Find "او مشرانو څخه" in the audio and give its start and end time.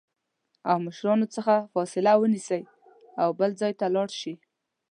0.69-1.55